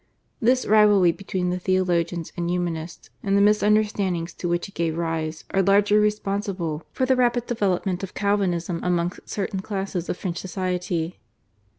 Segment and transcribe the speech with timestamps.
[0.39, 5.43] This rivalry between the Theologians and Humanists and the misunderstandings to which it gave rise
[5.51, 11.19] are largely responsible for the rapid development of Calvinism amongst certain classes of French society.